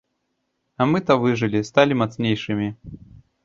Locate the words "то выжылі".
1.11-1.63